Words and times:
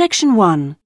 Section 0.00 0.34
1. 0.34 0.76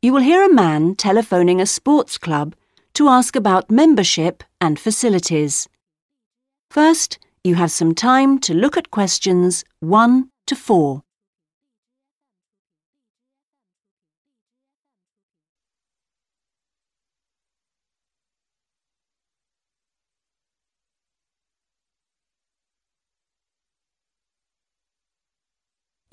You 0.00 0.14
will 0.14 0.22
hear 0.22 0.42
a 0.42 0.54
man 0.54 0.94
telephoning 0.94 1.60
a 1.60 1.66
sports 1.66 2.16
club 2.16 2.54
to 2.94 3.06
ask 3.06 3.36
about 3.36 3.70
membership 3.70 4.42
and 4.62 4.80
facilities. 4.80 5.68
First, 6.70 7.18
you 7.44 7.56
have 7.56 7.70
some 7.70 7.94
time 7.94 8.38
to 8.38 8.54
look 8.54 8.78
at 8.78 8.90
questions 8.90 9.62
1 9.80 10.30
to 10.46 10.56
4. 10.56 11.03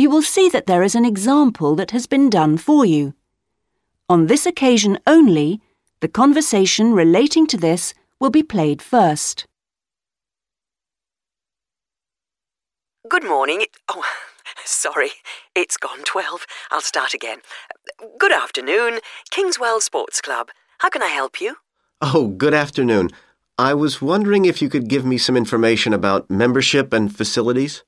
You 0.00 0.08
will 0.08 0.22
see 0.22 0.48
that 0.48 0.64
there 0.64 0.82
is 0.82 0.94
an 0.94 1.04
example 1.04 1.76
that 1.76 1.90
has 1.90 2.06
been 2.06 2.30
done 2.30 2.56
for 2.56 2.86
you. 2.86 3.12
On 4.08 4.28
this 4.28 4.46
occasion 4.46 4.98
only, 5.06 5.60
the 6.00 6.08
conversation 6.08 6.94
relating 6.94 7.46
to 7.48 7.58
this 7.58 7.92
will 8.18 8.30
be 8.30 8.42
played 8.42 8.80
first. 8.80 9.44
Good 13.10 13.24
morning. 13.24 13.66
Oh, 13.88 14.02
sorry. 14.64 15.10
It's 15.54 15.76
gone 15.76 16.02
12. 16.04 16.46
I'll 16.70 16.80
start 16.80 17.12
again. 17.12 17.40
Good 18.18 18.32
afternoon. 18.32 19.00
Kingswell 19.30 19.82
Sports 19.82 20.22
Club. 20.22 20.48
How 20.78 20.88
can 20.88 21.02
I 21.02 21.08
help 21.08 21.42
you? 21.42 21.56
Oh, 22.00 22.28
good 22.28 22.54
afternoon. 22.54 23.10
I 23.58 23.74
was 23.74 24.00
wondering 24.00 24.46
if 24.46 24.62
you 24.62 24.70
could 24.70 24.88
give 24.88 25.04
me 25.04 25.18
some 25.18 25.36
information 25.36 25.92
about 25.92 26.30
membership 26.30 26.94
and 26.94 27.14
facilities. 27.14 27.84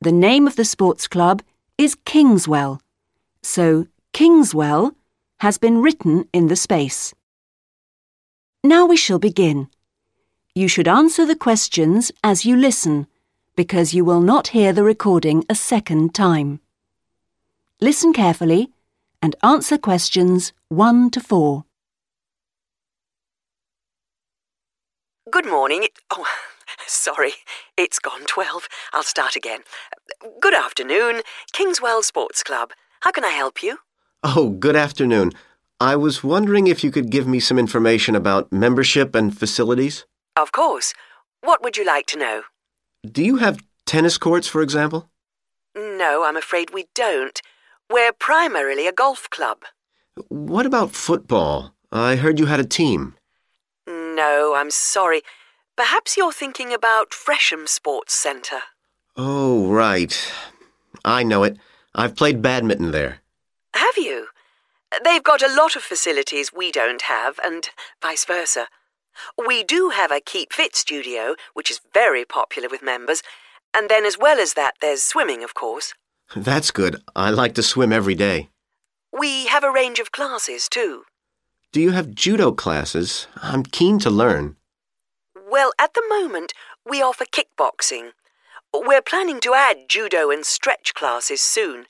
The 0.00 0.12
name 0.12 0.46
of 0.46 0.54
the 0.54 0.64
sports 0.64 1.08
club 1.08 1.42
is 1.76 1.96
Kingswell, 2.04 2.80
so 3.42 3.88
Kingswell 4.12 4.92
has 5.40 5.58
been 5.58 5.82
written 5.82 6.28
in 6.32 6.46
the 6.46 6.54
space. 6.54 7.14
Now 8.62 8.86
we 8.86 8.96
shall 8.96 9.18
begin. 9.18 9.68
You 10.54 10.68
should 10.68 10.86
answer 10.86 11.26
the 11.26 11.34
questions 11.34 12.12
as 12.22 12.44
you 12.44 12.56
listen, 12.56 13.08
because 13.56 13.92
you 13.92 14.04
will 14.04 14.20
not 14.20 14.48
hear 14.48 14.72
the 14.72 14.84
recording 14.84 15.44
a 15.48 15.56
second 15.56 16.14
time. 16.14 16.60
Listen 17.80 18.12
carefully 18.12 18.70
and 19.20 19.34
answer 19.42 19.78
questions 19.78 20.52
1 20.68 21.10
to 21.10 21.20
4. 21.20 21.64
Good 25.32 25.46
morning. 25.46 25.88
Oh, 26.10 26.24
sorry. 26.86 27.32
It's 27.78 28.00
gone 28.00 28.26
12. 28.26 28.66
I'll 28.92 29.04
start 29.04 29.36
again. 29.36 29.60
Good 30.40 30.52
afternoon. 30.52 31.22
Kingswell 31.52 32.02
Sports 32.02 32.42
Club. 32.42 32.72
How 33.02 33.12
can 33.12 33.24
I 33.24 33.30
help 33.30 33.62
you? 33.62 33.78
Oh, 34.24 34.48
good 34.50 34.74
afternoon. 34.74 35.30
I 35.78 35.94
was 35.94 36.24
wondering 36.24 36.66
if 36.66 36.82
you 36.82 36.90
could 36.90 37.08
give 37.08 37.28
me 37.28 37.38
some 37.38 37.56
information 37.56 38.16
about 38.16 38.50
membership 38.50 39.14
and 39.14 39.38
facilities. 39.38 40.06
Of 40.34 40.50
course. 40.50 40.92
What 41.40 41.62
would 41.62 41.76
you 41.76 41.84
like 41.84 42.06
to 42.06 42.18
know? 42.18 42.42
Do 43.08 43.24
you 43.24 43.36
have 43.36 43.62
tennis 43.86 44.18
courts, 44.18 44.48
for 44.48 44.60
example? 44.60 45.08
No, 45.76 46.24
I'm 46.24 46.36
afraid 46.36 46.70
we 46.70 46.86
don't. 46.96 47.40
We're 47.88 48.12
primarily 48.12 48.88
a 48.88 48.92
golf 48.92 49.30
club. 49.30 49.58
What 50.26 50.66
about 50.66 50.96
football? 50.96 51.76
I 51.92 52.16
heard 52.16 52.40
you 52.40 52.46
had 52.46 52.58
a 52.58 52.64
team. 52.64 53.14
No, 53.86 54.54
I'm 54.56 54.72
sorry. 54.72 55.22
Perhaps 55.78 56.16
you're 56.16 56.32
thinking 56.32 56.72
about 56.72 57.14
Fresham 57.14 57.68
Sports 57.68 58.12
Centre. 58.12 58.62
Oh, 59.16 59.70
right. 59.70 60.32
I 61.04 61.22
know 61.22 61.44
it. 61.44 61.56
I've 61.94 62.16
played 62.16 62.42
badminton 62.42 62.90
there. 62.90 63.20
Have 63.74 63.96
you? 63.96 64.26
They've 65.04 65.22
got 65.22 65.40
a 65.40 65.54
lot 65.54 65.76
of 65.76 65.84
facilities 65.84 66.52
we 66.52 66.72
don't 66.72 67.02
have, 67.02 67.38
and 67.44 67.70
vice 68.02 68.24
versa. 68.24 68.66
We 69.46 69.62
do 69.62 69.90
have 69.90 70.10
a 70.10 70.20
Keep 70.20 70.52
Fit 70.52 70.74
studio, 70.74 71.36
which 71.54 71.70
is 71.70 71.80
very 71.94 72.24
popular 72.24 72.68
with 72.68 72.82
members, 72.82 73.22
and 73.72 73.88
then 73.88 74.04
as 74.04 74.18
well 74.18 74.40
as 74.40 74.54
that, 74.54 74.74
there's 74.80 75.04
swimming, 75.04 75.44
of 75.44 75.54
course. 75.54 75.94
That's 76.36 76.72
good. 76.72 77.00
I 77.14 77.30
like 77.30 77.54
to 77.54 77.62
swim 77.62 77.92
every 77.92 78.16
day. 78.16 78.48
We 79.16 79.46
have 79.46 79.62
a 79.62 79.70
range 79.70 80.00
of 80.00 80.10
classes, 80.10 80.68
too. 80.68 81.04
Do 81.70 81.80
you 81.80 81.92
have 81.92 82.16
judo 82.16 82.50
classes? 82.50 83.28
I'm 83.40 83.62
keen 83.62 84.00
to 84.00 84.10
learn. 84.10 84.56
Well, 85.50 85.72
at 85.78 85.94
the 85.94 86.04
moment, 86.08 86.52
we 86.84 87.00
offer 87.00 87.24
kickboxing. 87.24 88.10
We're 88.74 89.02
planning 89.02 89.40
to 89.40 89.54
add 89.54 89.88
judo 89.88 90.30
and 90.30 90.44
stretch 90.44 90.92
classes 90.94 91.40
soon. 91.40 91.86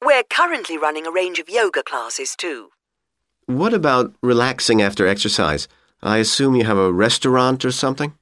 We're 0.00 0.22
currently 0.22 0.78
running 0.78 1.06
a 1.06 1.10
range 1.10 1.40
of 1.40 1.48
yoga 1.48 1.82
classes 1.82 2.36
too. 2.36 2.68
What 3.46 3.74
about 3.74 4.14
relaxing 4.22 4.82
after 4.82 5.06
exercise? 5.06 5.66
I 6.02 6.18
assume 6.18 6.54
you 6.54 6.64
have 6.64 6.78
a 6.78 6.92
restaurant 6.92 7.64
or 7.64 7.72
something? 7.72 8.14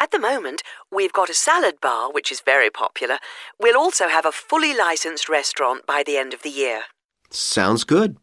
At 0.00 0.10
the 0.10 0.18
moment, 0.18 0.62
we've 0.90 1.12
got 1.12 1.30
a 1.30 1.34
salad 1.34 1.80
bar, 1.80 2.10
which 2.10 2.32
is 2.32 2.40
very 2.40 2.70
popular. 2.70 3.18
We'll 3.60 3.78
also 3.78 4.08
have 4.08 4.26
a 4.26 4.32
fully 4.32 4.76
licensed 4.76 5.28
restaurant 5.28 5.86
by 5.86 6.02
the 6.04 6.16
end 6.16 6.34
of 6.34 6.42
the 6.42 6.50
year. 6.50 6.82
Sounds 7.30 7.84
good. 7.84 8.16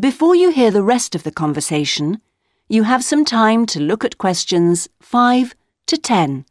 Before 0.00 0.36
you 0.36 0.50
hear 0.50 0.70
the 0.70 0.84
rest 0.84 1.16
of 1.16 1.24
the 1.24 1.32
conversation, 1.32 2.20
you 2.68 2.84
have 2.84 3.02
some 3.02 3.24
time 3.24 3.66
to 3.66 3.80
look 3.80 4.04
at 4.04 4.16
questions 4.16 4.88
5 5.00 5.56
to 5.88 5.96
10. 5.96 6.44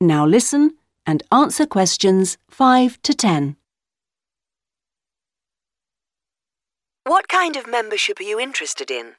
Now 0.00 0.24
listen 0.24 0.76
and 1.06 1.24
answer 1.32 1.66
questions 1.66 2.38
5 2.50 3.02
to 3.02 3.14
10. 3.14 3.56
What 7.04 7.26
kind 7.26 7.56
of 7.56 7.66
membership 7.66 8.20
are 8.20 8.24
you 8.24 8.38
interested 8.38 8.90
in? 8.90 9.14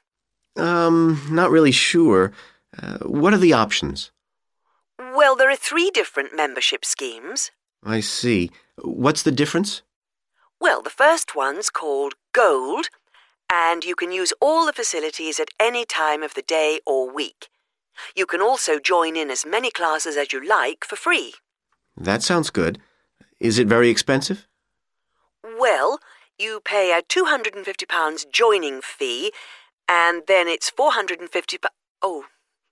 Um, 0.56 1.26
not 1.30 1.50
really 1.50 1.72
sure. 1.72 2.32
Uh, 2.80 2.98
what 2.98 3.34
are 3.34 3.38
the 3.38 3.52
options? 3.52 4.10
Well, 4.98 5.36
there 5.36 5.50
are 5.50 5.56
three 5.56 5.90
different 5.90 6.34
membership 6.34 6.84
schemes. 6.84 7.50
I 7.84 8.00
see. 8.00 8.50
What's 8.80 9.22
the 9.22 9.32
difference? 9.32 9.82
Well, 10.60 10.82
the 10.82 10.90
first 10.90 11.34
one's 11.34 11.68
called 11.68 12.14
Gold, 12.32 12.86
and 13.52 13.84
you 13.84 13.94
can 13.94 14.12
use 14.12 14.32
all 14.40 14.64
the 14.64 14.72
facilities 14.72 15.40
at 15.40 15.48
any 15.58 15.84
time 15.84 16.22
of 16.22 16.34
the 16.34 16.42
day 16.42 16.80
or 16.86 17.12
week. 17.12 17.48
You 18.16 18.26
can 18.26 18.40
also 18.40 18.78
join 18.78 19.16
in 19.16 19.30
as 19.30 19.46
many 19.46 19.70
classes 19.70 20.16
as 20.16 20.32
you 20.32 20.46
like 20.46 20.84
for 20.84 20.96
free. 20.96 21.34
That 21.96 22.22
sounds 22.22 22.50
good. 22.50 22.78
Is 23.38 23.58
it 23.58 23.66
very 23.66 23.88
expensive? 23.88 24.46
Well, 25.42 25.98
you 26.38 26.60
pay 26.64 26.92
a 26.92 27.02
£250 27.02 28.30
joining 28.32 28.80
fee, 28.80 29.32
and 29.88 30.22
then 30.26 30.48
it's 30.48 30.70
£450. 30.70 31.66
Oh, 32.02 32.24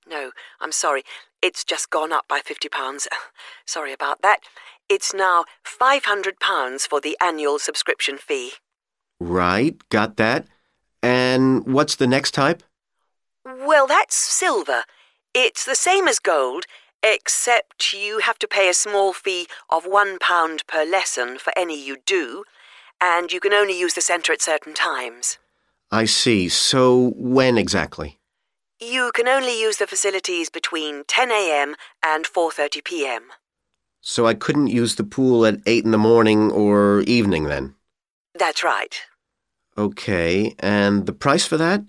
no, 0.09 0.31
I'm 0.61 0.73
sorry. 0.73 1.03
It's 1.43 1.65
just 1.65 1.91
gone 1.91 2.13
up 2.13 2.27
by 2.29 2.41
£50. 2.41 3.07
sorry 3.67 3.93
about 3.93 4.23
that. 4.23 4.41
It's 4.89 5.13
now 5.13 5.45
£500 5.65 6.89
for 6.89 7.01
the 7.01 7.17
annual 7.21 7.59
subscription 7.59 8.17
fee. 8.17 8.53
Right, 9.21 9.77
got 9.91 10.17
that. 10.17 10.47
And 11.03 11.67
what's 11.67 11.97
the 11.97 12.07
next 12.07 12.33
type? 12.33 12.63
Well, 13.45 13.87
that's 13.87 14.15
silver. 14.15 14.83
It's 15.35 15.65
the 15.65 15.75
same 15.75 16.09
as 16.09 16.19
gold, 16.19 16.65
except 17.03 17.93
you 17.93 18.21
have 18.21 18.39
to 18.39 18.49
pay 18.49 18.69
a 18.69 18.75
small 18.75 19.13
fee 19.13 19.47
of 19.71 19.85
£1 19.85 20.67
per 20.67 20.85
lesson 20.85 21.39
for 21.39 21.53
any 21.57 21.81
you 21.81 21.99
do, 22.07 22.45
and 23.01 23.33
you 23.33 23.41
can 23.41 23.53
only 23.53 23.79
use 23.79 23.95
the 23.95 24.01
centre 24.01 24.33
at 24.33 24.43
certain 24.43 24.75
times. 24.75 25.39
I 25.91 26.07
see. 26.07 26.49
So 26.49 27.13
when 27.17 27.57
exactly? 27.57 28.19
You 28.81 29.11
can 29.15 29.29
only 29.29 29.61
use 29.61 29.79
the 29.79 29.87
facilities 29.87 30.51
between 30.51 31.05
10 31.09 31.31
a.m. 31.31 31.75
and 32.05 32.25
4:30 32.25 32.85
p.m. 32.85 33.23
So 34.01 34.27
I 34.27 34.35
couldn't 34.35 34.69
use 34.69 34.95
the 34.95 35.05
pool 35.05 35.45
at 35.45 35.61
8 35.67 35.85
in 35.85 35.91
the 35.91 35.99
morning 35.99 36.51
or 36.51 37.01
evening 37.03 37.45
then? 37.45 37.75
That's 38.35 38.63
right. 38.63 38.95
Okay, 39.77 40.55
and 40.61 41.07
the 41.07 41.13
price 41.13 41.47
for 41.47 41.57
that? 41.57 41.83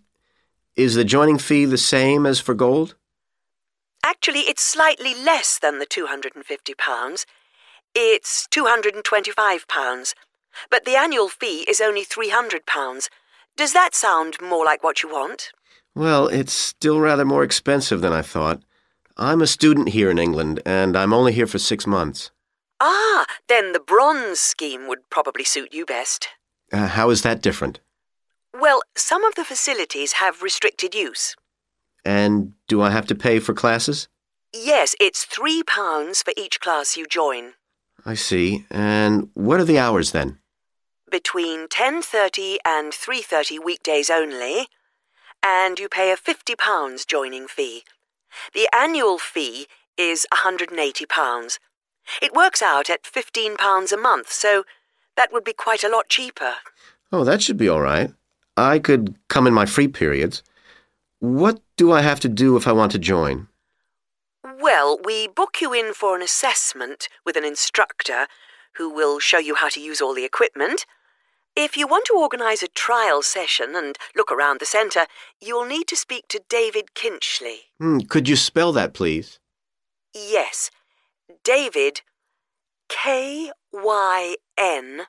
Is 0.76 0.96
the 0.96 1.04
joining 1.04 1.38
fee 1.38 1.66
the 1.66 1.78
same 1.78 2.26
as 2.26 2.40
for 2.40 2.54
gold? 2.54 2.96
Actually, 4.04 4.42
it's 4.42 4.64
slightly 4.64 5.14
less 5.14 5.60
than 5.60 5.80
the 5.80 5.86
£250. 5.86 7.26
It's 7.96 8.48
£225. 8.48 10.14
But 10.70 10.86
the 10.86 10.96
annual 10.96 11.30
fee 11.30 11.66
is 11.68 11.82
only 11.82 12.06
£300. 12.06 13.10
Does 13.58 13.74
that 13.74 13.94
sound 13.94 14.38
more 14.42 14.66
like 14.66 14.84
what 14.84 15.04
you 15.04 15.10
want? 15.10 15.52
Well, 15.96 16.28
it's 16.28 16.54
still 16.54 17.00
rather 17.00 17.26
more 17.26 17.44
expensive 17.44 18.02
than 18.02 18.14
I 18.14 18.22
thought. 18.22 18.62
I'm 19.18 19.42
a 19.42 19.48
student 19.48 19.90
here 19.90 20.10
in 20.10 20.18
England, 20.18 20.62
and 20.66 20.96
I'm 20.96 21.12
only 21.12 21.34
here 21.34 21.48
for 21.48 21.60
six 21.60 21.86
months. 21.86 22.32
Ah, 22.80 23.26
then 23.50 23.74
the 23.74 23.80
bronze 23.82 24.40
scheme 24.40 24.88
would 24.88 25.10
probably 25.10 25.44
suit 25.44 25.74
you 25.74 25.86
best. 25.86 26.30
Uh, 26.72 26.88
how 26.88 27.10
is 27.10 27.22
that 27.24 27.42
different? 27.42 27.82
Well, 28.58 28.82
some 28.96 29.26
of 29.26 29.36
the 29.36 29.44
facilities 29.44 30.14
have 30.14 30.42
restricted 30.42 30.96
use. 30.96 31.36
And 32.06 32.54
do 32.68 32.82
I 32.82 32.92
have 32.92 33.08
to 33.08 33.16
pay 33.16 33.40
for 33.40 33.54
classes? 33.54 34.08
Yes, 34.54 34.96
it's 35.00 35.26
£3 35.26 35.64
for 36.24 36.34
each 36.36 36.60
class 36.60 36.98
you 36.98 37.06
join. 37.06 37.54
I 38.06 38.16
see. 38.16 38.66
And 38.72 39.30
what 39.34 39.60
are 39.60 39.66
the 39.66 39.78
hours 39.78 40.12
then? 40.12 40.40
Between 41.12 41.68
10.30 41.68 42.58
and 42.66 42.94
3.30 42.94 43.64
weekdays 43.64 44.10
only, 44.10 44.68
and 45.44 45.80
you 45.80 45.90
pay 45.90 46.12
a 46.12 46.18
£50 46.18 47.08
joining 47.08 47.48
fee. 47.48 47.84
The 48.54 48.70
annual 48.76 49.18
fee 49.18 49.68
is 49.98 50.26
£180. 50.34 51.60
It 52.22 52.34
works 52.34 52.62
out 52.62 52.90
at 52.90 53.04
£15 53.04 53.92
a 53.92 53.98
month, 53.98 54.32
so 54.32 54.64
that 55.16 55.32
would 55.34 55.44
be 55.44 55.54
quite 55.54 55.84
a 55.84 55.90
lot 55.90 56.10
cheaper. 56.10 56.56
Oh, 57.12 57.24
that 57.24 57.42
should 57.42 57.58
be 57.58 57.70
all 57.70 57.82
right. 57.82 58.12
I 58.56 58.80
could 58.80 59.16
come 59.28 59.48
in 59.48 59.54
my 59.54 59.66
free 59.66 59.88
periods. 59.88 60.44
What 61.20 61.60
do 61.76 61.92
I 61.92 62.02
have 62.02 62.22
to 62.22 62.30
do 62.30 62.56
if 62.56 62.66
I 62.66 62.72
want 62.72 62.94
to 62.94 63.00
join? 63.00 63.50
Well, 64.62 64.98
we 65.04 65.28
book 65.28 65.58
you 65.60 65.74
in 65.74 65.94
for 65.94 66.16
an 66.16 66.22
assessment 66.22 67.10
with 67.26 67.36
an 67.36 67.44
instructor 67.44 68.28
who 68.78 68.90
will 68.94 69.20
show 69.20 69.38
you 69.38 69.56
how 69.56 69.68
to 69.70 69.82
use 69.82 70.00
all 70.00 70.14
the 70.14 70.24
equipment. 70.24 70.86
If 71.58 71.76
you 71.76 71.88
want 71.88 72.06
to 72.06 72.14
organise 72.14 72.64
a 72.64 72.70
trial 72.70 73.22
session 73.22 73.76
and 73.76 73.98
look 74.16 74.32
around 74.32 74.62
the 74.62 74.66
centre, 74.66 75.08
you'll 75.42 75.66
need 75.66 75.88
to 75.88 75.98
speak 75.98 76.30
to 76.30 76.42
David 76.48 76.94
Kynchley. 76.96 77.68
Hmm, 77.80 78.00
could 78.00 78.30
you 78.30 78.38
spell 78.38 78.72
that, 78.72 78.94
please? 78.94 79.40
Yes, 80.14 80.72
David 81.44 82.02
K 82.88 83.52
Y 83.74 84.36
N 84.58 85.02